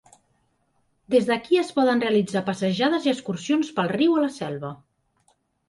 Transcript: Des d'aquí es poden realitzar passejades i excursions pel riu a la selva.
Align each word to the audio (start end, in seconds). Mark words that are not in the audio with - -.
Des 1.15 1.27
d'aquí 1.31 1.59
es 1.65 1.69
poden 1.75 2.01
realitzar 2.05 2.43
passejades 2.49 3.07
i 3.07 3.13
excursions 3.13 3.73
pel 3.79 3.93
riu 3.95 4.19
a 4.19 4.27
la 4.27 4.33
selva. 4.41 4.77